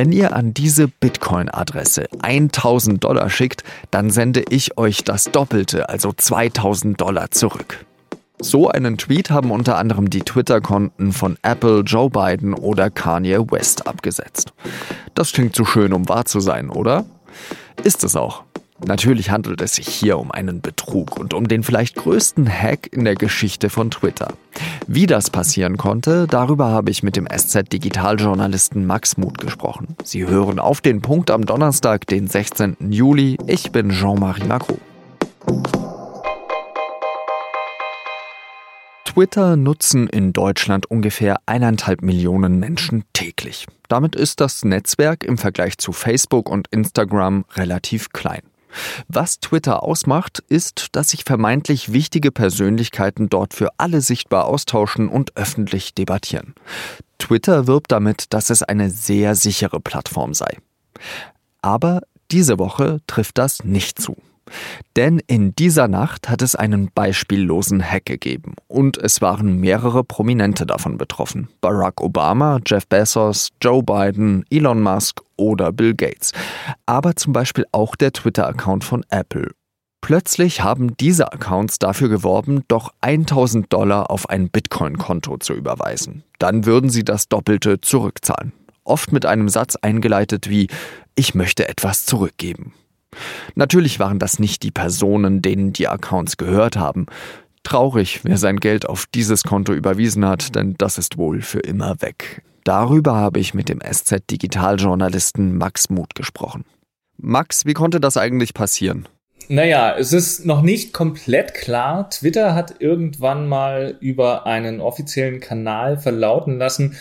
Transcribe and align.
Wenn 0.00 0.12
ihr 0.12 0.34
an 0.34 0.54
diese 0.54 0.88
Bitcoin-Adresse 0.88 2.06
1000 2.22 3.04
Dollar 3.04 3.28
schickt, 3.28 3.64
dann 3.90 4.08
sende 4.08 4.42
ich 4.48 4.78
euch 4.78 5.04
das 5.04 5.24
Doppelte, 5.24 5.90
also 5.90 6.10
2000 6.10 6.98
Dollar 6.98 7.30
zurück. 7.32 7.84
So 8.40 8.70
einen 8.70 8.96
Tweet 8.96 9.28
haben 9.28 9.50
unter 9.50 9.76
anderem 9.76 10.08
die 10.08 10.22
Twitter-Konten 10.22 11.12
von 11.12 11.36
Apple, 11.42 11.80
Joe 11.80 12.08
Biden 12.08 12.54
oder 12.54 12.88
Kanye 12.88 13.40
West 13.50 13.86
abgesetzt. 13.86 14.54
Das 15.14 15.32
klingt 15.32 15.54
zu 15.54 15.66
schön, 15.66 15.92
um 15.92 16.08
wahr 16.08 16.24
zu 16.24 16.40
sein, 16.40 16.70
oder? 16.70 17.04
Ist 17.84 18.02
es 18.02 18.16
auch. 18.16 18.44
Natürlich 18.86 19.30
handelt 19.30 19.60
es 19.60 19.74
sich 19.74 19.88
hier 19.88 20.18
um 20.18 20.30
einen 20.30 20.60
Betrug 20.60 21.18
und 21.18 21.34
um 21.34 21.48
den 21.48 21.62
vielleicht 21.62 21.96
größten 21.96 22.48
Hack 22.48 22.88
in 22.92 23.04
der 23.04 23.14
Geschichte 23.14 23.68
von 23.68 23.90
Twitter. 23.90 24.32
Wie 24.86 25.06
das 25.06 25.30
passieren 25.30 25.76
konnte, 25.76 26.26
darüber 26.26 26.68
habe 26.68 26.90
ich 26.90 27.02
mit 27.02 27.16
dem 27.16 27.26
SZ-Digitaljournalisten 27.26 28.86
Max 28.86 29.16
Muth 29.16 29.38
gesprochen. 29.38 29.96
Sie 30.02 30.26
hören 30.26 30.58
auf 30.58 30.80
den 30.80 31.02
Punkt 31.02 31.30
am 31.30 31.44
Donnerstag, 31.44 32.06
den 32.06 32.26
16. 32.26 32.76
Juli. 32.90 33.36
Ich 33.46 33.70
bin 33.70 33.90
Jean-Marie 33.90 34.44
Macron. 34.44 34.78
Twitter 39.04 39.56
nutzen 39.56 40.06
in 40.06 40.32
Deutschland 40.32 40.90
ungefähr 40.90 41.40
eineinhalb 41.44 42.00
Millionen 42.00 42.58
Menschen 42.58 43.04
täglich. 43.12 43.66
Damit 43.88 44.14
ist 44.14 44.40
das 44.40 44.64
Netzwerk 44.64 45.24
im 45.24 45.36
Vergleich 45.36 45.78
zu 45.78 45.92
Facebook 45.92 46.48
und 46.48 46.68
Instagram 46.68 47.44
relativ 47.56 48.10
klein. 48.10 48.42
Was 49.08 49.40
Twitter 49.40 49.82
ausmacht, 49.82 50.42
ist, 50.48 50.88
dass 50.92 51.10
sich 51.10 51.24
vermeintlich 51.24 51.92
wichtige 51.92 52.30
Persönlichkeiten 52.30 53.28
dort 53.28 53.54
für 53.54 53.70
alle 53.78 54.00
sichtbar 54.00 54.46
austauschen 54.46 55.08
und 55.08 55.36
öffentlich 55.36 55.94
debattieren. 55.94 56.54
Twitter 57.18 57.66
wirbt 57.66 57.92
damit, 57.92 58.32
dass 58.32 58.50
es 58.50 58.62
eine 58.62 58.90
sehr 58.90 59.34
sichere 59.34 59.80
Plattform 59.80 60.34
sei. 60.34 60.58
Aber 61.62 62.02
diese 62.30 62.58
Woche 62.58 63.00
trifft 63.06 63.38
das 63.38 63.64
nicht 63.64 64.00
zu. 64.00 64.16
Denn 64.96 65.20
in 65.26 65.54
dieser 65.54 65.88
Nacht 65.88 66.28
hat 66.28 66.42
es 66.42 66.54
einen 66.54 66.90
beispiellosen 66.94 67.82
Hack 67.82 68.06
gegeben 68.06 68.54
und 68.68 68.98
es 68.98 69.20
waren 69.20 69.58
mehrere 69.58 70.04
Prominente 70.04 70.66
davon 70.66 70.98
betroffen. 70.98 71.48
Barack 71.60 72.00
Obama, 72.00 72.58
Jeff 72.66 72.86
Bezos, 72.86 73.50
Joe 73.62 73.82
Biden, 73.82 74.44
Elon 74.50 74.82
Musk 74.82 75.20
oder 75.36 75.72
Bill 75.72 75.94
Gates. 75.94 76.32
Aber 76.86 77.16
zum 77.16 77.32
Beispiel 77.32 77.64
auch 77.72 77.96
der 77.96 78.12
Twitter-Account 78.12 78.84
von 78.84 79.04
Apple. 79.10 79.50
Plötzlich 80.00 80.62
haben 80.62 80.96
diese 80.96 81.32
Accounts 81.32 81.78
dafür 81.78 82.08
geworben, 82.08 82.64
doch 82.68 82.92
1000 83.00 83.72
Dollar 83.72 84.10
auf 84.10 84.28
ein 84.28 84.48
Bitcoin-Konto 84.48 85.38
zu 85.38 85.52
überweisen. 85.52 86.24
Dann 86.38 86.64
würden 86.64 86.90
sie 86.90 87.04
das 87.04 87.28
Doppelte 87.28 87.80
zurückzahlen. 87.80 88.52
Oft 88.84 89.12
mit 89.12 89.26
einem 89.26 89.48
Satz 89.48 89.76
eingeleitet 89.76 90.48
wie 90.48 90.68
Ich 91.14 91.34
möchte 91.34 91.68
etwas 91.68 92.06
zurückgeben. 92.06 92.72
Natürlich 93.54 93.98
waren 93.98 94.18
das 94.18 94.38
nicht 94.38 94.62
die 94.62 94.70
Personen, 94.70 95.42
denen 95.42 95.72
die 95.72 95.88
Accounts 95.88 96.36
gehört 96.36 96.76
haben. 96.76 97.06
Traurig, 97.62 98.20
wer 98.24 98.38
sein 98.38 98.58
Geld 98.58 98.86
auf 98.86 99.06
dieses 99.14 99.42
Konto 99.42 99.72
überwiesen 99.72 100.24
hat, 100.24 100.54
denn 100.54 100.74
das 100.78 100.98
ist 100.98 101.18
wohl 101.18 101.42
für 101.42 101.60
immer 101.60 102.00
weg. 102.00 102.42
Darüber 102.64 103.14
habe 103.14 103.40
ich 103.40 103.54
mit 103.54 103.68
dem 103.68 103.80
SZ-Digitaljournalisten 103.80 105.56
Max 105.56 105.90
Muth 105.90 106.14
gesprochen. 106.14 106.64
Max, 107.16 107.66
wie 107.66 107.74
konnte 107.74 108.00
das 108.00 108.16
eigentlich 108.16 108.54
passieren? 108.54 109.06
Naja, 109.48 109.96
es 109.98 110.12
ist 110.12 110.46
noch 110.46 110.62
nicht 110.62 110.92
komplett 110.92 111.54
klar. 111.54 112.08
Twitter 112.08 112.54
hat 112.54 112.76
irgendwann 112.80 113.48
mal 113.48 113.96
über 114.00 114.46
einen 114.46 114.80
offiziellen 114.80 115.40
Kanal 115.40 115.98
verlauten 115.98 116.58
lassen, 116.58 116.96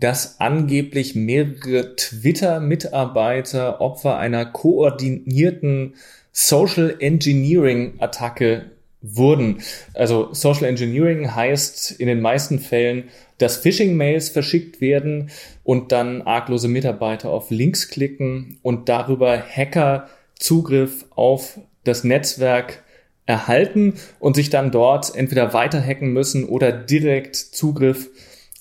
dass 0.00 0.40
angeblich 0.40 1.14
mehrere 1.14 1.94
Twitter-Mitarbeiter 1.94 3.80
Opfer 3.80 4.16
einer 4.16 4.46
koordinierten 4.46 5.94
Social 6.32 6.96
Engineering-Attacke 6.98 8.70
wurden. 9.02 9.62
Also 9.94 10.32
Social 10.32 10.64
Engineering 10.64 11.34
heißt 11.34 11.92
in 11.92 12.06
den 12.06 12.20
meisten 12.20 12.58
Fällen, 12.58 13.04
dass 13.38 13.58
Phishing-Mails 13.58 14.30
verschickt 14.30 14.80
werden 14.80 15.30
und 15.64 15.92
dann 15.92 16.22
arglose 16.22 16.68
Mitarbeiter 16.68 17.30
auf 17.30 17.50
Links 17.50 17.88
klicken 17.88 18.58
und 18.62 18.88
darüber 18.88 19.38
Hacker 19.38 20.08
Zugriff 20.34 21.06
auf 21.10 21.58
das 21.84 22.04
Netzwerk 22.04 22.82
erhalten 23.26 23.94
und 24.18 24.34
sich 24.36 24.50
dann 24.50 24.70
dort 24.70 25.14
entweder 25.14 25.52
weiter 25.52 25.80
hacken 25.80 26.12
müssen 26.12 26.44
oder 26.44 26.72
direkt 26.72 27.36
Zugriff 27.36 28.08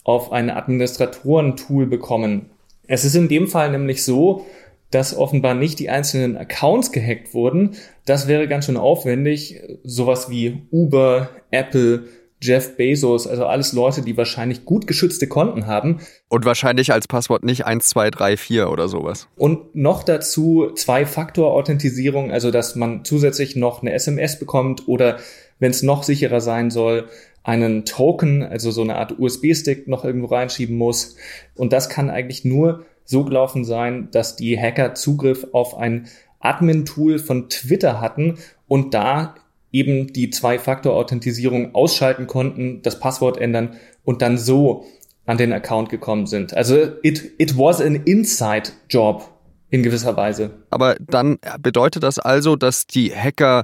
auf 0.10 0.32
ein 0.32 0.50
Administratoren-Tool 0.50 1.86
bekommen. 1.86 2.50
Es 2.88 3.06
ist 3.06 3.16
in 3.16 3.28
dem 3.28 3.48
Fall 3.48 3.72
nämlich 3.72 4.04
so, 4.04 4.46
dass 4.90 5.16
offenbar 5.16 5.54
nicht 5.54 5.78
die 5.78 5.90
einzelnen 5.90 6.36
Accounts 6.36 6.92
gehackt 6.92 7.36
wurden. 7.36 7.76
Das 8.06 8.28
wäre 8.28 8.48
ganz 8.48 8.66
schön 8.66 8.78
aufwendig. 8.78 9.62
Sowas 9.84 10.30
wie 10.32 10.64
Uber, 10.72 11.30
Apple, 11.52 12.06
Jeff 12.42 12.78
Bezos, 12.78 13.28
also 13.28 13.46
alles 13.46 13.74
Leute, 13.74 14.02
die 14.02 14.16
wahrscheinlich 14.16 14.66
gut 14.66 14.88
geschützte 14.88 15.28
Konten 15.28 15.68
haben. 15.68 16.00
Und 16.30 16.46
wahrscheinlich 16.46 16.94
als 16.94 17.08
Passwort 17.08 17.44
nicht 17.44 17.66
1, 17.66 17.90
2, 17.90 18.12
3, 18.12 18.38
4 18.38 18.70
oder 18.70 18.88
sowas. 18.88 19.28
Und 19.36 19.76
noch 19.76 20.04
dazu 20.04 20.72
Zwei-Faktor-Authentisierung, 20.74 22.32
also 22.32 22.52
dass 22.52 22.76
man 22.76 23.04
zusätzlich 23.04 23.56
noch 23.56 23.82
eine 23.82 23.94
SMS 23.94 24.40
bekommt 24.40 24.88
oder 24.88 25.18
wenn 25.60 25.72
es 25.72 25.84
noch 25.84 26.04
sicherer 26.04 26.40
sein 26.40 26.72
soll, 26.72 27.10
einen 27.44 27.86
Token, 27.86 28.44
also 28.44 28.72
so 28.72 28.82
eine 28.82 28.96
Art 28.96 29.20
USB-Stick 29.20 29.88
noch 29.88 30.06
irgendwo 30.06 30.28
reinschieben 30.28 30.78
muss. 30.78 31.16
Und 31.56 31.74
das 31.74 31.90
kann 31.90 32.10
eigentlich 32.10 32.46
nur 32.46 32.86
so 33.06 33.26
gelaufen 33.26 33.66
sein, 33.66 34.10
dass 34.12 34.36
die 34.36 34.58
Hacker 34.60 34.94
Zugriff 34.94 35.48
auf 35.52 35.76
ein 35.76 36.08
Admin-Tool 36.40 37.20
von 37.20 37.50
Twitter 37.50 38.00
hatten 38.00 38.38
und 38.68 38.94
da 38.94 39.36
eben 39.72 40.14
die 40.14 40.30
Zwei-Faktor-Authentisierung 40.30 41.76
ausschalten 41.76 42.28
konnten, 42.28 42.82
das 42.82 43.00
Passwort 43.00 43.38
ändern 43.38 43.78
und 44.04 44.22
dann 44.22 44.38
so 44.38 44.86
an 45.26 45.38
den 45.38 45.54
Account 45.54 45.90
gekommen 45.90 46.26
sind. 46.26 46.56
Also 46.56 46.76
it, 47.04 47.34
it 47.38 47.58
was 47.58 47.82
an 47.82 47.96
inside 47.96 48.72
job 48.90 49.30
in 49.70 49.84
gewisser 49.84 50.18
Weise. 50.18 50.52
Aber 50.72 50.96
dann 51.00 51.38
bedeutet 51.60 52.04
das 52.04 52.18
also, 52.18 52.56
dass 52.56 52.88
die 52.88 53.14
Hacker 53.14 53.64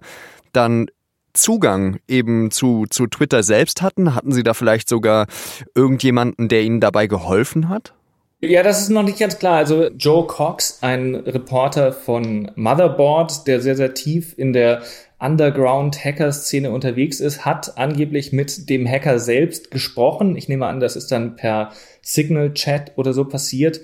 dann 0.54 0.88
Zugang 1.34 2.00
eben 2.08 2.50
zu, 2.52 2.86
zu 2.90 3.08
Twitter 3.08 3.44
selbst 3.44 3.82
hatten? 3.82 4.16
Hatten 4.16 4.32
Sie 4.32 4.44
da 4.44 4.54
vielleicht 4.54 4.90
sogar 4.90 5.28
irgendjemanden, 5.74 6.48
der 6.48 6.64
Ihnen 6.64 6.80
dabei 6.80 7.08
geholfen 7.08 7.70
hat? 7.70 7.94
Ja, 8.42 8.64
das 8.64 8.82
ist 8.82 8.90
noch 8.90 9.04
nicht 9.04 9.18
ganz 9.18 9.40
klar. 9.40 9.56
Also 9.58 9.88
Joe 9.90 10.28
Cox, 10.28 10.80
ein 10.82 11.16
Reporter 11.16 11.94
von 11.94 12.52
Motherboard, 12.56 13.48
der 13.48 13.62
sehr, 13.62 13.76
sehr 13.76 13.94
tief 13.94 14.38
in 14.38 14.52
der 14.52 14.82
Underground-Hacker-Szene 15.20 16.70
unterwegs 16.70 17.22
ist, 17.22 17.46
hat 17.46 17.78
angeblich 17.78 18.34
mit 18.34 18.70
dem 18.70 18.86
Hacker 18.86 19.20
selbst 19.20 19.72
gesprochen. 19.72 20.36
Ich 20.36 20.50
nehme 20.50 20.68
an, 20.68 20.82
das 20.82 20.98
ist 20.98 21.12
dann 21.12 21.38
per 21.38 21.72
Signal-Chat 22.02 22.92
oder 22.98 23.14
so 23.14 23.24
passiert. 23.24 23.80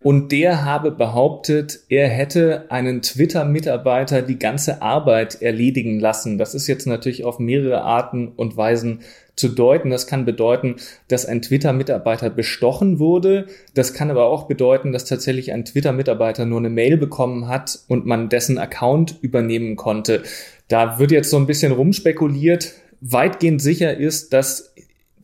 Und 0.00 0.30
der 0.30 0.64
habe 0.64 0.92
behauptet, 0.92 1.80
er 1.88 2.08
hätte 2.08 2.66
einen 2.70 3.02
Twitter-Mitarbeiter 3.02 4.22
die 4.22 4.38
ganze 4.38 4.80
Arbeit 4.80 5.42
erledigen 5.42 5.98
lassen. 5.98 6.38
Das 6.38 6.54
ist 6.54 6.68
jetzt 6.68 6.86
natürlich 6.86 7.24
auf 7.24 7.40
mehrere 7.40 7.82
Arten 7.82 8.28
und 8.28 8.56
Weisen 8.56 9.00
zu 9.36 9.48
deuten. 9.48 9.90
Das 9.90 10.06
kann 10.06 10.24
bedeuten, 10.24 10.76
dass 11.08 11.26
ein 11.26 11.42
Twitter-Mitarbeiter 11.42 12.30
bestochen 12.30 12.98
wurde. 12.98 13.46
Das 13.74 13.94
kann 13.94 14.10
aber 14.10 14.26
auch 14.26 14.48
bedeuten, 14.48 14.92
dass 14.92 15.04
tatsächlich 15.04 15.52
ein 15.52 15.64
Twitter-Mitarbeiter 15.64 16.46
nur 16.46 16.58
eine 16.58 16.70
Mail 16.70 16.96
bekommen 16.96 17.48
hat 17.48 17.78
und 17.86 18.06
man 18.06 18.28
dessen 18.28 18.58
Account 18.58 19.16
übernehmen 19.20 19.76
konnte. 19.76 20.22
Da 20.68 20.98
wird 20.98 21.12
jetzt 21.12 21.30
so 21.30 21.36
ein 21.36 21.46
bisschen 21.46 21.72
rumspekuliert. 21.72 22.72
Weitgehend 23.00 23.60
sicher 23.60 23.96
ist, 23.96 24.32
dass 24.32 24.74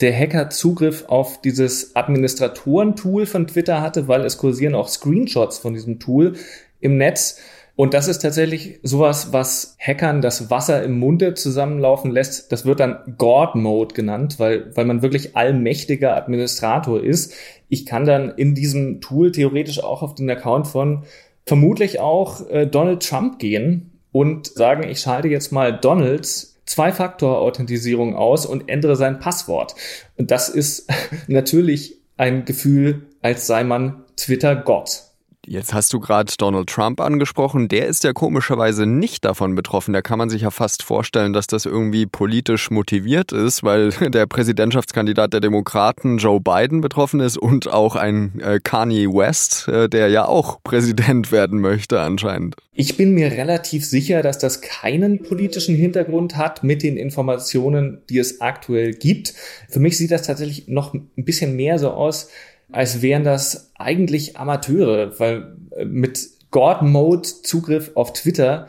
der 0.00 0.16
Hacker 0.16 0.50
Zugriff 0.50 1.04
auf 1.06 1.40
dieses 1.40 1.96
Administratoren-Tool 1.96 3.24
von 3.24 3.46
Twitter 3.46 3.80
hatte, 3.80 4.08
weil 4.08 4.24
es 4.24 4.36
kursieren 4.36 4.74
auch 4.74 4.88
Screenshots 4.88 5.58
von 5.58 5.74
diesem 5.74 6.00
Tool 6.00 6.34
im 6.80 6.98
Netz. 6.98 7.38
Und 7.74 7.94
das 7.94 8.06
ist 8.06 8.18
tatsächlich 8.18 8.80
sowas, 8.82 9.32
was 9.32 9.76
Hackern 9.78 10.20
das 10.20 10.50
Wasser 10.50 10.82
im 10.82 10.98
Munde 10.98 11.34
zusammenlaufen 11.34 12.10
lässt. 12.10 12.52
Das 12.52 12.66
wird 12.66 12.80
dann 12.80 13.14
God-Mode 13.16 13.94
genannt, 13.94 14.38
weil, 14.38 14.76
weil 14.76 14.84
man 14.84 15.02
wirklich 15.02 15.36
allmächtiger 15.36 16.16
Administrator 16.16 17.02
ist. 17.02 17.34
Ich 17.68 17.86
kann 17.86 18.04
dann 18.04 18.30
in 18.30 18.54
diesem 18.54 19.00
Tool 19.00 19.32
theoretisch 19.32 19.82
auch 19.82 20.02
auf 20.02 20.14
den 20.14 20.28
Account 20.28 20.66
von 20.66 21.04
vermutlich 21.46 21.98
auch 21.98 22.48
äh, 22.50 22.66
Donald 22.66 23.08
Trump 23.08 23.38
gehen 23.38 24.00
und 24.12 24.46
sagen, 24.46 24.88
ich 24.88 25.00
schalte 25.00 25.28
jetzt 25.28 25.52
mal 25.52 25.72
Donalds 25.72 26.60
Zwei-Faktor-Authentisierung 26.66 28.14
aus 28.14 28.46
und 28.46 28.68
ändere 28.68 28.96
sein 28.96 29.18
Passwort. 29.18 29.74
Und 30.16 30.30
das 30.30 30.48
ist 30.48 30.90
natürlich 31.26 31.96
ein 32.16 32.44
Gefühl, 32.44 33.06
als 33.20 33.46
sei 33.46 33.64
man 33.64 34.04
Twitter-Gott. 34.16 35.11
Jetzt 35.44 35.74
hast 35.74 35.92
du 35.92 35.98
gerade 35.98 36.32
Donald 36.38 36.68
Trump 36.68 37.00
angesprochen. 37.00 37.66
Der 37.66 37.86
ist 37.86 38.04
ja 38.04 38.12
komischerweise 38.12 38.86
nicht 38.86 39.24
davon 39.24 39.56
betroffen. 39.56 39.92
Da 39.92 40.00
kann 40.00 40.18
man 40.18 40.30
sich 40.30 40.42
ja 40.42 40.52
fast 40.52 40.84
vorstellen, 40.84 41.32
dass 41.32 41.48
das 41.48 41.66
irgendwie 41.66 42.06
politisch 42.06 42.70
motiviert 42.70 43.32
ist, 43.32 43.64
weil 43.64 43.90
der 44.10 44.26
Präsidentschaftskandidat 44.26 45.32
der 45.32 45.40
Demokraten 45.40 46.18
Joe 46.18 46.40
Biden 46.40 46.80
betroffen 46.80 47.18
ist 47.18 47.36
und 47.36 47.66
auch 47.66 47.96
ein 47.96 48.40
äh, 48.40 48.60
Kanye 48.62 49.08
West, 49.08 49.66
äh, 49.66 49.88
der 49.88 50.08
ja 50.08 50.26
auch 50.26 50.62
Präsident 50.62 51.32
werden 51.32 51.60
möchte 51.60 52.00
anscheinend. 52.00 52.54
Ich 52.72 52.96
bin 52.96 53.12
mir 53.12 53.32
relativ 53.32 53.84
sicher, 53.84 54.22
dass 54.22 54.38
das 54.38 54.60
keinen 54.60 55.24
politischen 55.24 55.74
Hintergrund 55.74 56.36
hat 56.36 56.62
mit 56.62 56.84
den 56.84 56.96
Informationen, 56.96 58.00
die 58.08 58.18
es 58.18 58.40
aktuell 58.40 58.92
gibt. 58.92 59.34
Für 59.68 59.80
mich 59.80 59.98
sieht 59.98 60.12
das 60.12 60.22
tatsächlich 60.22 60.68
noch 60.68 60.94
ein 60.94 61.10
bisschen 61.16 61.56
mehr 61.56 61.80
so 61.80 61.90
aus, 61.90 62.28
als 62.72 63.02
wären 63.02 63.24
das 63.24 63.70
eigentlich 63.78 64.36
Amateure, 64.36 65.18
weil 65.20 65.56
äh, 65.76 65.84
mit 65.84 66.28
God-Mode-Zugriff 66.50 67.92
auf 67.94 68.12
Twitter 68.12 68.68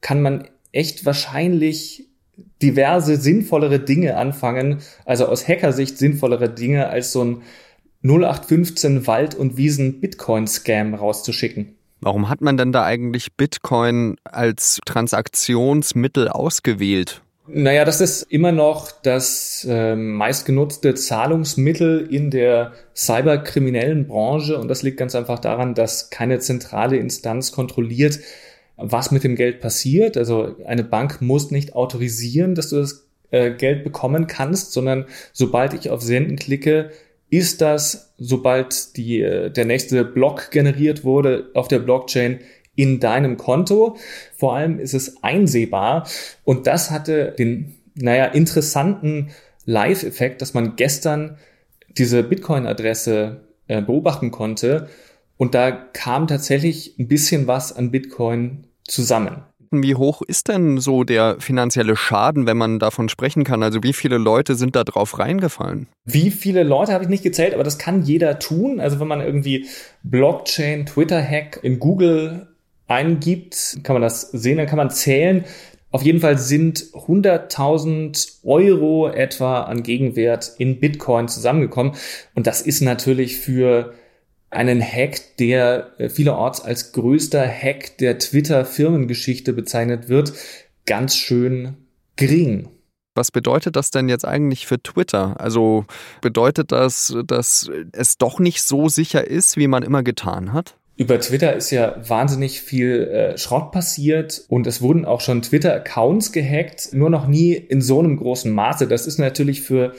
kann 0.00 0.22
man 0.22 0.48
echt 0.72 1.04
wahrscheinlich 1.06 2.08
diverse 2.62 3.16
sinnvollere 3.16 3.80
Dinge 3.80 4.16
anfangen, 4.16 4.78
also 5.04 5.26
aus 5.26 5.46
Hackersicht 5.46 5.98
sinnvollere 5.98 6.48
Dinge 6.48 6.88
als 6.88 7.12
so 7.12 7.24
ein 7.24 7.42
0815 8.02 9.06
Wald- 9.06 9.34
und 9.34 9.56
Wiesen-Bitcoin-Scam 9.56 10.94
rauszuschicken. 10.94 11.76
Warum 12.00 12.28
hat 12.28 12.42
man 12.42 12.58
denn 12.58 12.70
da 12.70 12.84
eigentlich 12.84 13.32
Bitcoin 13.34 14.16
als 14.24 14.78
Transaktionsmittel 14.84 16.28
ausgewählt? 16.28 17.22
Naja, 17.46 17.84
das 17.84 18.00
ist 18.00 18.22
immer 18.22 18.52
noch 18.52 18.90
das 18.90 19.66
äh, 19.68 19.94
meistgenutzte 19.94 20.94
Zahlungsmittel 20.94 22.08
in 22.10 22.30
der 22.30 22.72
cyberkriminellen 22.96 24.06
Branche 24.06 24.58
und 24.58 24.68
das 24.68 24.82
liegt 24.82 24.96
ganz 24.96 25.14
einfach 25.14 25.38
daran, 25.38 25.74
dass 25.74 26.08
keine 26.08 26.38
zentrale 26.38 26.96
Instanz 26.96 27.52
kontrolliert, 27.52 28.18
was 28.78 29.10
mit 29.10 29.24
dem 29.24 29.36
Geld 29.36 29.60
passiert. 29.60 30.16
Also 30.16 30.56
eine 30.64 30.84
Bank 30.84 31.20
muss 31.20 31.50
nicht 31.50 31.74
autorisieren, 31.74 32.54
dass 32.54 32.70
du 32.70 32.76
das 32.76 33.06
äh, 33.30 33.50
Geld 33.50 33.84
bekommen 33.84 34.26
kannst, 34.26 34.72
sondern 34.72 35.04
sobald 35.34 35.74
ich 35.74 35.90
auf 35.90 36.00
Senden 36.00 36.36
klicke, 36.36 36.92
ist 37.28 37.60
das, 37.60 38.14
sobald 38.16 38.96
die, 38.96 39.20
äh, 39.20 39.50
der 39.50 39.66
nächste 39.66 40.02
Block 40.04 40.50
generiert 40.50 41.04
wurde 41.04 41.50
auf 41.52 41.68
der 41.68 41.80
Blockchain, 41.80 42.40
in 42.76 43.00
deinem 43.00 43.36
Konto. 43.36 43.96
Vor 44.36 44.56
allem 44.56 44.78
ist 44.78 44.94
es 44.94 45.22
einsehbar 45.22 46.06
und 46.44 46.66
das 46.66 46.90
hatte 46.90 47.32
den, 47.38 47.74
naja, 47.94 48.26
interessanten 48.26 49.30
Live-Effekt, 49.66 50.42
dass 50.42 50.54
man 50.54 50.76
gestern 50.76 51.38
diese 51.96 52.22
Bitcoin-Adresse 52.22 53.40
äh, 53.68 53.80
beobachten 53.80 54.30
konnte 54.30 54.88
und 55.36 55.54
da 55.54 55.70
kam 55.70 56.26
tatsächlich 56.26 56.98
ein 56.98 57.08
bisschen 57.08 57.46
was 57.46 57.74
an 57.74 57.90
Bitcoin 57.90 58.66
zusammen. 58.84 59.42
Wie 59.82 59.96
hoch 59.96 60.22
ist 60.22 60.48
denn 60.48 60.78
so 60.78 61.02
der 61.02 61.36
finanzielle 61.40 61.96
Schaden, 61.96 62.46
wenn 62.46 62.56
man 62.56 62.78
davon 62.78 63.08
sprechen 63.08 63.42
kann? 63.42 63.62
Also 63.62 63.82
wie 63.82 63.92
viele 63.92 64.18
Leute 64.18 64.54
sind 64.54 64.76
da 64.76 64.84
drauf 64.84 65.18
reingefallen? 65.18 65.88
Wie 66.04 66.30
viele 66.30 66.62
Leute 66.62 66.92
habe 66.92 67.02
ich 67.02 67.10
nicht 67.10 67.24
gezählt, 67.24 67.54
aber 67.54 67.64
das 67.64 67.78
kann 67.78 68.02
jeder 68.02 68.38
tun. 68.38 68.78
Also 68.78 69.00
wenn 69.00 69.08
man 69.08 69.20
irgendwie 69.20 69.66
Blockchain, 70.04 70.86
Twitter-Hack 70.86 71.60
in 71.62 71.80
Google 71.80 72.46
eingibt, 72.86 73.78
kann 73.82 73.94
man 73.94 74.02
das 74.02 74.30
sehen, 74.30 74.58
dann 74.58 74.66
kann 74.66 74.76
man 74.76 74.90
zählen. 74.90 75.44
Auf 75.90 76.02
jeden 76.02 76.20
Fall 76.20 76.38
sind 76.38 76.80
100.000 76.92 78.44
Euro 78.44 79.08
etwa 79.08 79.62
an 79.62 79.82
Gegenwert 79.82 80.52
in 80.58 80.80
Bitcoin 80.80 81.28
zusammengekommen. 81.28 81.92
Und 82.34 82.46
das 82.46 82.62
ist 82.62 82.80
natürlich 82.80 83.36
für 83.36 83.94
einen 84.50 84.82
Hack, 84.82 85.36
der 85.38 85.92
vielerorts 86.10 86.60
als 86.60 86.92
größter 86.92 87.46
Hack 87.46 87.98
der 87.98 88.18
Twitter-Firmengeschichte 88.18 89.52
bezeichnet 89.52 90.08
wird, 90.08 90.32
ganz 90.86 91.16
schön 91.16 91.76
gering. 92.16 92.68
Was 93.14 93.30
bedeutet 93.30 93.76
das 93.76 93.92
denn 93.92 94.08
jetzt 94.08 94.24
eigentlich 94.24 94.66
für 94.66 94.82
Twitter? 94.82 95.40
Also 95.40 95.84
bedeutet 96.20 96.72
das, 96.72 97.16
dass 97.24 97.70
es 97.92 98.18
doch 98.18 98.40
nicht 98.40 98.62
so 98.62 98.88
sicher 98.88 99.26
ist, 99.26 99.56
wie 99.56 99.68
man 99.68 99.84
immer 99.84 100.02
getan 100.02 100.52
hat? 100.52 100.76
Über 100.96 101.18
Twitter 101.18 101.54
ist 101.54 101.72
ja 101.72 101.96
wahnsinnig 102.08 102.60
viel 102.60 103.08
äh, 103.08 103.36
Schrott 103.36 103.72
passiert 103.72 104.44
und 104.48 104.68
es 104.68 104.80
wurden 104.80 105.04
auch 105.04 105.20
schon 105.20 105.42
Twitter-Accounts 105.42 106.30
gehackt, 106.30 106.90
nur 106.92 107.10
noch 107.10 107.26
nie 107.26 107.52
in 107.52 107.80
so 107.80 107.98
einem 107.98 108.16
großen 108.16 108.52
Maße. 108.52 108.86
Das 108.86 109.08
ist 109.08 109.18
natürlich 109.18 109.62
für 109.62 109.94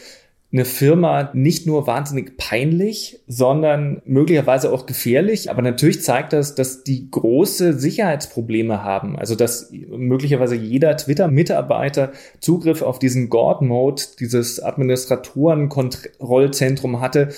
eine 0.54 0.64
Firma 0.64 1.32
nicht 1.34 1.68
nur 1.68 1.86
wahnsinnig 1.86 2.38
peinlich, 2.38 3.20
sondern 3.28 4.02
möglicherweise 4.06 4.72
auch 4.72 4.86
gefährlich. 4.86 5.52
Aber 5.52 5.62
natürlich 5.62 6.02
zeigt 6.02 6.32
das, 6.32 6.56
dass 6.56 6.86
die 6.86 7.12
große 7.12 7.78
Sicherheitsprobleme 7.78 8.82
haben. 8.82 9.20
Also 9.20 9.36
dass 9.36 9.70
möglicherweise 9.72 10.56
jeder 10.56 10.96
Twitter-Mitarbeiter 10.96 12.14
Zugriff 12.40 12.84
auf 12.84 13.00
diesen 13.00 13.30
God-Mode, 13.30 14.02
dieses 14.18 14.64
Administratoren-Kontrollzentrum 14.64 17.02
hatte, 17.02 17.34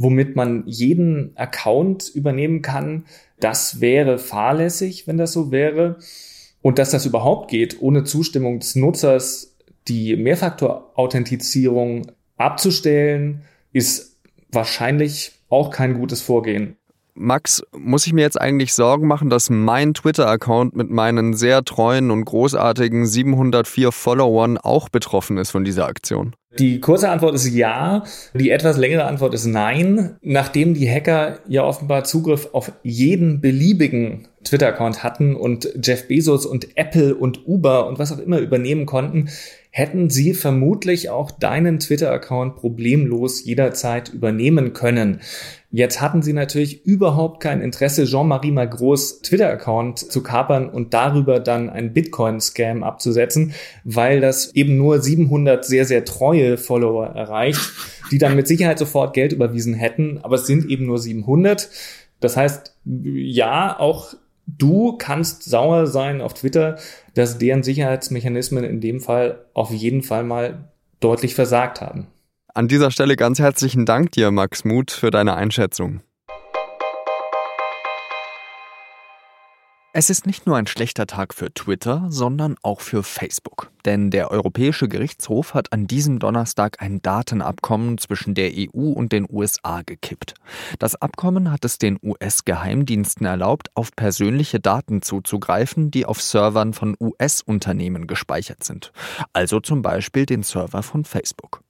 womit 0.00 0.34
man 0.34 0.62
jeden 0.66 1.36
Account 1.36 2.08
übernehmen 2.08 2.62
kann. 2.62 3.04
Das 3.38 3.82
wäre 3.82 4.18
fahrlässig, 4.18 5.06
wenn 5.06 5.18
das 5.18 5.32
so 5.32 5.52
wäre. 5.52 5.98
Und 6.62 6.78
dass 6.78 6.90
das 6.90 7.04
überhaupt 7.04 7.50
geht, 7.50 7.82
ohne 7.82 8.04
Zustimmung 8.04 8.60
des 8.60 8.76
Nutzers 8.76 9.58
die 9.88 10.16
Mehrfaktor-Authentifizierung 10.16 12.12
abzustellen, 12.38 13.42
ist 13.72 14.16
wahrscheinlich 14.50 15.32
auch 15.50 15.70
kein 15.70 15.94
gutes 15.94 16.22
Vorgehen. 16.22 16.76
Max, 17.14 17.62
muss 17.76 18.06
ich 18.06 18.12
mir 18.12 18.22
jetzt 18.22 18.40
eigentlich 18.40 18.72
Sorgen 18.72 19.06
machen, 19.06 19.30
dass 19.30 19.50
mein 19.50 19.94
Twitter-Account 19.94 20.74
mit 20.74 20.90
meinen 20.90 21.34
sehr 21.34 21.64
treuen 21.64 22.10
und 22.10 22.24
großartigen 22.24 23.06
704 23.06 23.92
Followern 23.92 24.58
auch 24.58 24.88
betroffen 24.88 25.36
ist 25.38 25.50
von 25.50 25.64
dieser 25.64 25.86
Aktion? 25.86 26.34
Die 26.58 26.80
kurze 26.80 27.10
Antwort 27.10 27.34
ist 27.34 27.48
ja. 27.48 28.02
Die 28.34 28.50
etwas 28.50 28.76
längere 28.76 29.04
Antwort 29.04 29.34
ist 29.34 29.46
nein. 29.46 30.16
Nachdem 30.20 30.74
die 30.74 30.90
Hacker 30.90 31.38
ja 31.46 31.62
offenbar 31.62 32.02
Zugriff 32.02 32.48
auf 32.52 32.72
jeden 32.82 33.40
beliebigen 33.40 34.26
Twitter-Account 34.42 35.04
hatten 35.04 35.36
und 35.36 35.68
Jeff 35.80 36.08
Bezos 36.08 36.46
und 36.46 36.76
Apple 36.76 37.14
und 37.14 37.46
Uber 37.46 37.86
und 37.86 37.98
was 37.98 38.10
auch 38.10 38.18
immer 38.18 38.38
übernehmen 38.38 38.86
konnten, 38.86 39.28
hätten 39.70 40.10
sie 40.10 40.34
vermutlich 40.34 41.10
auch 41.10 41.30
deinen 41.30 41.78
Twitter-Account 41.78 42.56
problemlos 42.56 43.44
jederzeit 43.44 44.08
übernehmen 44.08 44.72
können. 44.72 45.20
Jetzt 45.72 46.00
hatten 46.00 46.20
sie 46.20 46.32
natürlich 46.32 46.84
überhaupt 46.84 47.40
kein 47.40 47.60
Interesse, 47.60 48.04
Jean-Marie 48.04 48.50
Magros 48.50 49.22
Twitter-Account 49.22 50.00
zu 50.00 50.20
kapern 50.20 50.68
und 50.68 50.94
darüber 50.94 51.38
dann 51.38 51.70
einen 51.70 51.92
Bitcoin-Scam 51.92 52.82
abzusetzen, 52.82 53.54
weil 53.84 54.20
das 54.20 54.52
eben 54.54 54.76
nur 54.76 55.00
700 55.00 55.64
sehr, 55.64 55.84
sehr 55.84 56.04
treue 56.04 56.56
Follower 56.56 57.06
erreicht, 57.06 57.60
die 58.10 58.18
dann 58.18 58.34
mit 58.34 58.48
Sicherheit 58.48 58.80
sofort 58.80 59.14
Geld 59.14 59.32
überwiesen 59.32 59.74
hätten, 59.74 60.18
aber 60.22 60.34
es 60.34 60.46
sind 60.46 60.68
eben 60.68 60.86
nur 60.86 60.98
700. 60.98 61.70
Das 62.18 62.36
heißt, 62.36 62.74
ja, 62.84 63.78
auch 63.78 64.14
du 64.46 64.96
kannst 64.98 65.44
sauer 65.44 65.86
sein 65.86 66.20
auf 66.20 66.34
Twitter, 66.34 66.78
dass 67.14 67.38
deren 67.38 67.62
Sicherheitsmechanismen 67.62 68.64
in 68.64 68.80
dem 68.80 69.00
Fall 69.00 69.44
auf 69.54 69.70
jeden 69.70 70.02
Fall 70.02 70.24
mal 70.24 70.68
deutlich 70.98 71.36
versagt 71.36 71.80
haben. 71.80 72.08
An 72.54 72.66
dieser 72.66 72.90
Stelle 72.90 73.16
ganz 73.16 73.38
herzlichen 73.38 73.86
Dank 73.86 74.12
dir, 74.12 74.30
Max 74.30 74.64
Muth, 74.64 74.90
für 74.90 75.10
deine 75.10 75.34
Einschätzung. 75.34 76.02
Es 79.92 80.08
ist 80.08 80.24
nicht 80.24 80.46
nur 80.46 80.56
ein 80.56 80.68
schlechter 80.68 81.08
Tag 81.08 81.34
für 81.34 81.52
Twitter, 81.52 82.06
sondern 82.10 82.54
auch 82.62 82.80
für 82.80 83.02
Facebook. 83.02 83.72
Denn 83.84 84.12
der 84.12 84.30
Europäische 84.30 84.86
Gerichtshof 84.88 85.52
hat 85.52 85.72
an 85.72 85.88
diesem 85.88 86.20
Donnerstag 86.20 86.80
ein 86.80 87.02
Datenabkommen 87.02 87.98
zwischen 87.98 88.34
der 88.34 88.52
EU 88.54 88.92
und 88.92 89.10
den 89.10 89.26
USA 89.28 89.82
gekippt. 89.84 90.34
Das 90.78 90.94
Abkommen 90.94 91.50
hat 91.50 91.64
es 91.64 91.78
den 91.78 91.98
US-Geheimdiensten 92.04 93.26
erlaubt, 93.26 93.70
auf 93.74 93.90
persönliche 93.96 94.60
Daten 94.60 95.02
zuzugreifen, 95.02 95.90
die 95.90 96.06
auf 96.06 96.22
Servern 96.22 96.72
von 96.72 96.94
US-Unternehmen 97.00 98.06
gespeichert 98.06 98.62
sind. 98.62 98.92
Also 99.32 99.58
zum 99.58 99.82
Beispiel 99.82 100.24
den 100.24 100.44
Server 100.44 100.84
von 100.84 101.04
Facebook. 101.04 101.64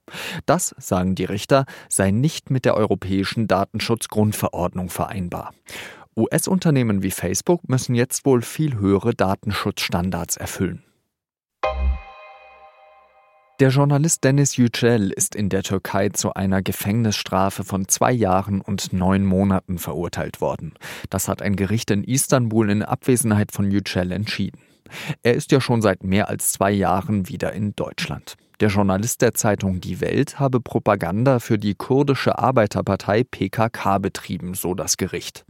Das, 0.45 0.75
sagen 0.77 1.15
die 1.15 1.25
Richter, 1.25 1.65
sei 1.89 2.11
nicht 2.11 2.51
mit 2.51 2.65
der 2.65 2.75
Europäischen 2.75 3.47
Datenschutzgrundverordnung 3.47 4.89
vereinbar. 4.89 5.53
US-Unternehmen 6.15 7.03
wie 7.03 7.11
Facebook 7.11 7.67
müssen 7.69 7.95
jetzt 7.95 8.25
wohl 8.25 8.41
viel 8.41 8.77
höhere 8.77 9.13
Datenschutzstandards 9.13 10.37
erfüllen. 10.37 10.83
Der 13.61 13.69
Journalist 13.69 14.23
Dennis 14.23 14.57
Yücel 14.57 15.11
ist 15.11 15.35
in 15.35 15.49
der 15.49 15.61
Türkei 15.61 16.09
zu 16.09 16.33
einer 16.33 16.63
Gefängnisstrafe 16.63 17.63
von 17.63 17.87
zwei 17.87 18.11
Jahren 18.11 18.59
und 18.59 18.91
neun 18.91 19.23
Monaten 19.23 19.77
verurteilt 19.77 20.41
worden. 20.41 20.73
Das 21.11 21.27
hat 21.27 21.43
ein 21.43 21.55
Gericht 21.55 21.91
in 21.91 22.03
Istanbul 22.03 22.71
in 22.71 22.81
Abwesenheit 22.81 23.51
von 23.51 23.69
Yücel 23.69 24.11
entschieden. 24.11 24.61
Er 25.23 25.33
ist 25.33 25.51
ja 25.51 25.61
schon 25.61 25.81
seit 25.81 26.03
mehr 26.03 26.29
als 26.29 26.51
zwei 26.51 26.71
Jahren 26.71 27.29
wieder 27.29 27.53
in 27.53 27.75
Deutschland. 27.75 28.37
Der 28.61 28.69
Journalist 28.69 29.23
der 29.23 29.33
Zeitung 29.33 29.81
Die 29.81 30.01
Welt 30.01 30.39
habe 30.39 30.61
Propaganda 30.61 31.39
für 31.39 31.57
die 31.57 31.73
kurdische 31.73 32.37
Arbeiterpartei 32.37 33.23
PKK 33.23 33.97
betrieben, 33.97 34.53
so 34.53 34.75
das 34.75 34.97
Gericht. 34.97 35.45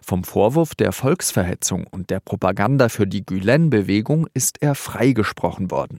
Vom 0.00 0.22
Vorwurf 0.22 0.76
der 0.76 0.92
Volksverhetzung 0.92 1.88
und 1.90 2.10
der 2.10 2.20
Propaganda 2.20 2.88
für 2.88 3.08
die 3.08 3.26
Gülen-Bewegung 3.26 4.28
ist 4.32 4.62
er 4.62 4.76
freigesprochen 4.76 5.72
worden. 5.72 5.98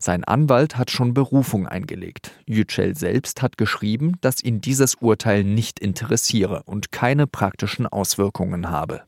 Sein 0.00 0.24
Anwalt 0.24 0.76
hat 0.76 0.90
schon 0.90 1.14
Berufung 1.14 1.68
eingelegt. 1.68 2.32
Yücel 2.44 2.96
selbst 2.96 3.40
hat 3.40 3.56
geschrieben, 3.56 4.16
dass 4.20 4.42
ihn 4.42 4.60
dieses 4.60 4.96
Urteil 4.96 5.44
nicht 5.44 5.78
interessiere 5.78 6.64
und 6.64 6.90
keine 6.90 7.28
praktischen 7.28 7.86
Auswirkungen 7.86 8.68
habe. 8.68 9.02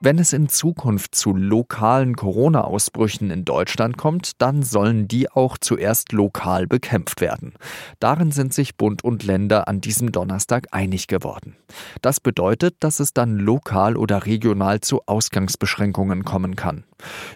Wenn 0.00 0.20
es 0.20 0.32
in 0.32 0.48
Zukunft 0.48 1.16
zu 1.16 1.34
lokalen 1.34 2.14
Corona-Ausbrüchen 2.14 3.32
in 3.32 3.44
Deutschland 3.44 3.96
kommt, 3.96 4.40
dann 4.40 4.62
sollen 4.62 5.08
die 5.08 5.28
auch 5.28 5.58
zuerst 5.58 6.12
lokal 6.12 6.68
bekämpft 6.68 7.20
werden. 7.20 7.54
Darin 7.98 8.30
sind 8.30 8.54
sich 8.54 8.76
Bund 8.76 9.02
und 9.02 9.24
Länder 9.24 9.66
an 9.66 9.80
diesem 9.80 10.12
Donnerstag 10.12 10.68
einig 10.70 11.08
geworden. 11.08 11.56
Das 12.00 12.20
bedeutet, 12.20 12.76
dass 12.78 13.00
es 13.00 13.12
dann 13.12 13.38
lokal 13.38 13.96
oder 13.96 14.24
regional 14.24 14.80
zu 14.80 15.02
Ausgangsbeschränkungen 15.06 16.24
kommen 16.24 16.54
kann, 16.54 16.84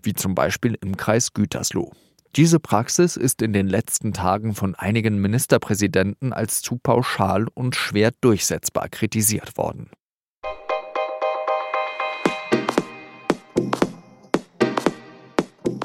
wie 0.05 0.13
zum 0.13 0.37
Beispiel 0.37 0.79
im 0.81 0.97
Kreis 0.97 1.33
Gütersloh. 1.33 1.91
Diese 2.37 2.61
Praxis 2.61 3.17
ist 3.17 3.43
in 3.43 3.53
den 3.53 3.67
letzten 3.67 4.13
Tagen 4.13 4.55
von 4.55 4.77
einigen 4.77 5.21
Ministerpräsidenten 5.21 6.33
als 6.33 6.63
zu 6.63 6.79
pauschal 6.79 7.49
und 7.55 7.75
schwer 7.75 8.13
durchsetzbar 8.21 8.89
kritisiert 8.89 9.59
worden. 9.59 9.91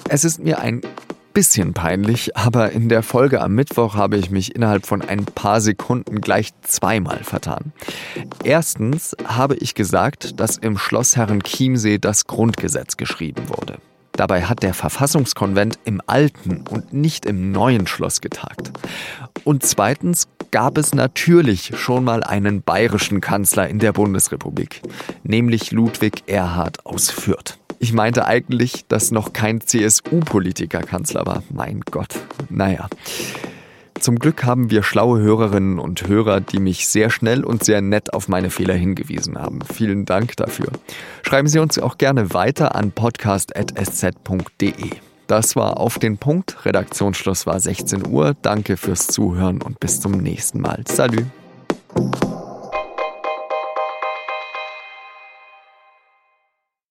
Es 0.09 0.23
ist 0.23 0.39
mir 0.39 0.59
ein 0.59 0.81
bisschen 1.33 1.73
peinlich, 1.73 2.35
aber 2.37 2.71
in 2.71 2.89
der 2.89 3.03
Folge 3.03 3.41
am 3.41 3.53
Mittwoch 3.53 3.95
habe 3.95 4.17
ich 4.17 4.31
mich 4.31 4.55
innerhalb 4.55 4.85
von 4.85 5.01
ein 5.01 5.25
paar 5.25 5.61
Sekunden 5.61 6.21
gleich 6.21 6.51
zweimal 6.61 7.23
vertan. 7.23 7.73
Erstens 8.43 9.15
habe 9.25 9.55
ich 9.55 9.75
gesagt, 9.75 10.39
dass 10.39 10.57
im 10.57 10.77
Schloss 10.77 11.17
Herrenchiemsee 11.17 11.97
das 11.99 12.25
Grundgesetz 12.25 12.97
geschrieben 12.97 13.49
wurde. 13.49 13.77
Dabei 14.13 14.45
hat 14.45 14.63
der 14.63 14.73
Verfassungskonvent 14.73 15.77
im 15.83 16.01
alten 16.07 16.63
und 16.67 16.93
nicht 16.93 17.25
im 17.25 17.51
neuen 17.51 17.85
Schloss 17.85 18.21
getagt. 18.21 18.71
Und 19.43 19.63
zweitens 19.63 20.27
gab 20.49 20.77
es 20.77 20.95
natürlich 20.95 21.73
schon 21.77 22.03
mal 22.03 22.23
einen 22.23 22.63
bayerischen 22.63 23.21
Kanzler 23.21 23.67
in 23.67 23.77
der 23.77 23.93
Bundesrepublik, 23.93 24.81
nämlich 25.23 25.71
Ludwig 25.71 26.23
Erhard 26.27 26.83
aus 26.85 27.11
Fürth. 27.11 27.59
Ich 27.79 27.93
meinte 27.93 28.25
eigentlich, 28.25 28.85
dass 28.87 29.11
noch 29.11 29.33
kein 29.33 29.61
CSU-Politiker 29.61 30.81
Kanzler 30.81 31.25
war. 31.25 31.43
Mein 31.49 31.81
Gott. 31.81 32.15
Naja. 32.49 32.87
Zum 33.99 34.19
Glück 34.19 34.43
haben 34.43 34.69
wir 34.69 34.83
schlaue 34.83 35.19
Hörerinnen 35.19 35.79
und 35.79 36.07
Hörer, 36.07 36.39
die 36.39 36.59
mich 36.59 36.87
sehr 36.87 37.09
schnell 37.09 37.43
und 37.43 37.63
sehr 37.63 37.81
nett 37.81 38.13
auf 38.13 38.27
meine 38.27 38.51
Fehler 38.51 38.75
hingewiesen 38.75 39.37
haben. 39.37 39.59
Vielen 39.61 40.05
Dank 40.05 40.35
dafür. 40.37 40.67
Schreiben 41.23 41.47
Sie 41.47 41.59
uns 41.59 41.79
auch 41.79 41.97
gerne 41.97 42.33
weiter 42.33 42.75
an 42.75 42.91
podcast.sz.de. 42.91 44.73
Das 45.27 45.55
war 45.55 45.79
auf 45.79 45.99
den 45.99 46.17
Punkt. 46.17 46.65
Redaktionsschluss 46.65 47.45
war 47.45 47.59
16 47.59 48.07
Uhr. 48.07 48.35
Danke 48.41 48.77
fürs 48.77 49.07
Zuhören 49.07 49.61
und 49.61 49.79
bis 49.79 49.99
zum 49.99 50.13
nächsten 50.13 50.61
Mal. 50.61 50.83
Salü. 50.87 51.25